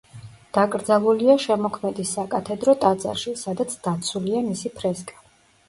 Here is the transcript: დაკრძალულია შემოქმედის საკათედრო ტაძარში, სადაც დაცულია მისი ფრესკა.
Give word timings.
დაკრძალულია 0.57 1.35
შემოქმედის 1.43 2.15
საკათედრო 2.17 2.75
ტაძარში, 2.87 3.37
სადაც 3.45 3.79
დაცულია 3.89 4.45
მისი 4.51 4.77
ფრესკა. 4.83 5.25